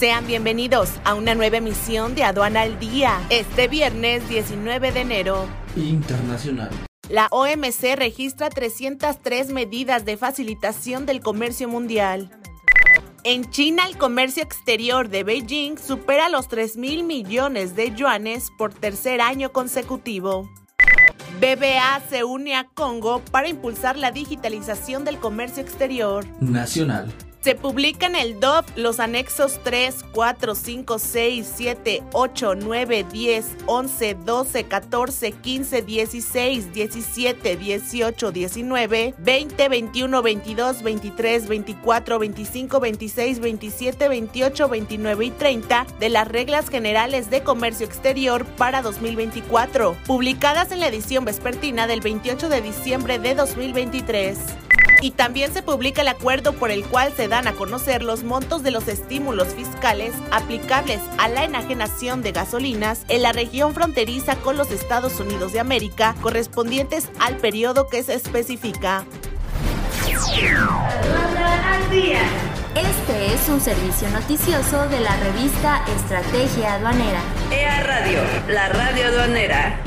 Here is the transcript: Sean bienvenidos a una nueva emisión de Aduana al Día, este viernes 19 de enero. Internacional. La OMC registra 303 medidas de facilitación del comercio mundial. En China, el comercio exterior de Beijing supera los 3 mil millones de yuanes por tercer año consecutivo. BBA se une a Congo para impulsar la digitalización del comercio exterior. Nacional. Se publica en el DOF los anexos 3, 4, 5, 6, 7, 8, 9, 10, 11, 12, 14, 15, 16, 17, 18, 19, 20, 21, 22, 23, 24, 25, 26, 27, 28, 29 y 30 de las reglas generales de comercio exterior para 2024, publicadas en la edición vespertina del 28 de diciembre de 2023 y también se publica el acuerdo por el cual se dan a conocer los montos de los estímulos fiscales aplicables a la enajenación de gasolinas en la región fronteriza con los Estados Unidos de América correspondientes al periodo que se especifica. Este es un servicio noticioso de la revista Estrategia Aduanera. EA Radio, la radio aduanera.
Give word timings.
Sean 0.00 0.26
bienvenidos 0.26 0.92
a 1.04 1.12
una 1.12 1.34
nueva 1.34 1.58
emisión 1.58 2.14
de 2.14 2.24
Aduana 2.24 2.62
al 2.62 2.78
Día, 2.78 3.20
este 3.28 3.68
viernes 3.68 4.26
19 4.30 4.92
de 4.92 5.00
enero. 5.02 5.46
Internacional. 5.76 6.70
La 7.10 7.28
OMC 7.30 7.96
registra 7.96 8.48
303 8.48 9.52
medidas 9.52 10.06
de 10.06 10.16
facilitación 10.16 11.04
del 11.04 11.20
comercio 11.20 11.68
mundial. 11.68 12.30
En 13.24 13.50
China, 13.50 13.82
el 13.86 13.98
comercio 13.98 14.42
exterior 14.42 15.10
de 15.10 15.22
Beijing 15.22 15.76
supera 15.76 16.30
los 16.30 16.48
3 16.48 16.78
mil 16.78 17.04
millones 17.04 17.76
de 17.76 17.94
yuanes 17.94 18.48
por 18.56 18.72
tercer 18.72 19.20
año 19.20 19.52
consecutivo. 19.52 20.48
BBA 21.42 22.00
se 22.08 22.24
une 22.24 22.56
a 22.56 22.64
Congo 22.72 23.20
para 23.30 23.48
impulsar 23.48 23.98
la 23.98 24.12
digitalización 24.12 25.04
del 25.04 25.18
comercio 25.18 25.62
exterior. 25.62 26.24
Nacional. 26.40 27.12
Se 27.40 27.54
publica 27.54 28.04
en 28.04 28.16
el 28.16 28.38
DOF 28.38 28.66
los 28.76 29.00
anexos 29.00 29.60
3, 29.64 30.04
4, 30.12 30.54
5, 30.54 30.98
6, 30.98 31.52
7, 31.56 32.02
8, 32.12 32.54
9, 32.56 33.06
10, 33.10 33.46
11, 33.64 34.14
12, 34.14 34.64
14, 34.64 35.32
15, 35.32 35.80
16, 35.80 36.72
17, 36.74 37.56
18, 37.56 38.32
19, 38.32 39.14
20, 39.16 39.68
21, 39.70 40.22
22, 40.22 40.82
23, 40.82 41.48
24, 41.48 42.18
25, 42.18 42.80
26, 42.80 43.40
27, 43.40 44.08
28, 44.10 44.68
29 44.68 45.24
y 45.24 45.30
30 45.30 45.86
de 45.98 46.08
las 46.10 46.28
reglas 46.28 46.68
generales 46.68 47.30
de 47.30 47.42
comercio 47.42 47.86
exterior 47.86 48.44
para 48.44 48.82
2024, 48.82 49.96
publicadas 50.06 50.72
en 50.72 50.80
la 50.80 50.88
edición 50.88 51.24
vespertina 51.24 51.86
del 51.86 52.02
28 52.02 52.50
de 52.50 52.60
diciembre 52.60 53.18
de 53.18 53.34
2023 53.34 54.36
y 55.00 55.12
también 55.12 55.52
se 55.52 55.62
publica 55.62 56.02
el 56.02 56.08
acuerdo 56.08 56.52
por 56.52 56.70
el 56.70 56.84
cual 56.84 57.12
se 57.16 57.28
dan 57.28 57.46
a 57.46 57.52
conocer 57.52 58.02
los 58.02 58.22
montos 58.22 58.62
de 58.62 58.70
los 58.70 58.88
estímulos 58.88 59.48
fiscales 59.48 60.12
aplicables 60.30 61.00
a 61.18 61.28
la 61.28 61.44
enajenación 61.44 62.22
de 62.22 62.32
gasolinas 62.32 63.04
en 63.08 63.22
la 63.22 63.32
región 63.32 63.74
fronteriza 63.74 64.36
con 64.36 64.56
los 64.56 64.70
Estados 64.70 65.18
Unidos 65.20 65.52
de 65.52 65.60
América 65.60 66.14
correspondientes 66.20 67.08
al 67.18 67.36
periodo 67.36 67.88
que 67.88 68.02
se 68.02 68.14
especifica. 68.14 69.04
Este 72.74 73.34
es 73.34 73.48
un 73.48 73.60
servicio 73.60 74.08
noticioso 74.10 74.88
de 74.88 75.00
la 75.00 75.16
revista 75.16 75.82
Estrategia 75.96 76.74
Aduanera. 76.74 77.20
EA 77.50 77.82
Radio, 77.82 78.20
la 78.48 78.68
radio 78.68 79.06
aduanera. 79.06 79.80